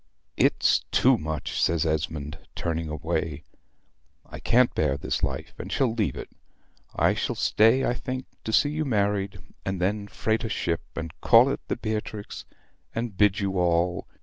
"It's 0.35 0.79
too 0.91 1.15
much," 1.19 1.61
says 1.61 1.85
Esmond, 1.85 2.39
turning 2.55 2.89
away. 2.89 3.43
"I 4.25 4.39
can't 4.39 4.73
bear 4.73 4.97
this 4.97 5.21
life, 5.21 5.53
and 5.59 5.71
shall 5.71 5.93
leave 5.93 6.15
it. 6.15 6.31
I 6.95 7.13
shall 7.13 7.35
stay, 7.35 7.85
I 7.85 7.93
think, 7.93 8.25
to 8.45 8.51
see 8.51 8.69
you 8.71 8.83
married, 8.83 9.37
and 9.63 9.79
then 9.79 10.07
freight 10.07 10.43
a 10.43 10.49
ship, 10.49 10.81
and 10.95 11.13
call 11.21 11.49
it 11.49 11.59
the 11.67 11.75
'Beatrix,' 11.77 12.45
and 12.95 13.15
bid 13.15 13.39
you 13.41 13.59
all 13.59 14.07